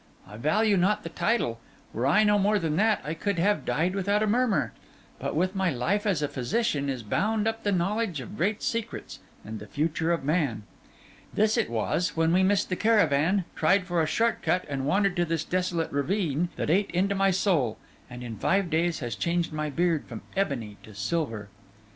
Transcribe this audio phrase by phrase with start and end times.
[0.27, 1.59] I value not the title.
[1.93, 4.73] Were I no more than that, I could have died without a murmur.
[5.19, 9.19] But with my life as a physician is bound up the knowledge of great secrets
[9.45, 10.63] and the future of man.
[11.31, 15.15] This it was, when we missed the caravan, tried for a short cut and wandered
[15.17, 17.77] to this desolate ravine, that ate into my soul,
[18.09, 21.47] and, in five days, has changed my beard from ebony to silver.